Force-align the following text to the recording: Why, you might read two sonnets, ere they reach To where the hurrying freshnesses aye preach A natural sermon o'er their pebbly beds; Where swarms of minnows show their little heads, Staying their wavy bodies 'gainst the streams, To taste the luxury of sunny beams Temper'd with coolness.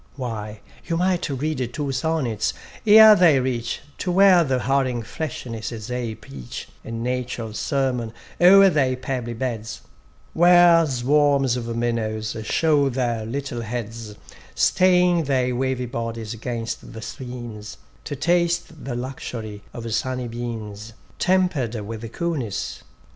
Why, 0.15 0.61
you 0.87 0.97
might 0.97 1.29
read 1.29 1.73
two 1.75 1.91
sonnets, 1.91 2.55
ere 2.87 3.15
they 3.15 3.39
reach 3.39 3.81
To 3.99 4.11
where 4.11 4.43
the 4.43 4.57
hurrying 4.57 5.03
freshnesses 5.03 5.91
aye 5.91 6.15
preach 6.19 6.67
A 6.83 6.89
natural 6.89 7.53
sermon 7.53 8.11
o'er 8.41 8.71
their 8.71 8.95
pebbly 8.95 9.35
beds; 9.35 9.81
Where 10.33 10.87
swarms 10.87 11.55
of 11.55 11.77
minnows 11.77 12.35
show 12.41 12.89
their 12.89 13.27
little 13.27 13.61
heads, 13.61 14.15
Staying 14.55 15.25
their 15.25 15.55
wavy 15.55 15.85
bodies 15.85 16.33
'gainst 16.33 16.93
the 16.93 17.01
streams, 17.03 17.77
To 18.05 18.15
taste 18.15 18.83
the 18.83 18.95
luxury 18.95 19.61
of 19.71 19.93
sunny 19.93 20.27
beams 20.27 20.93
Temper'd 21.19 21.75
with 21.79 22.11
coolness. 22.11 22.81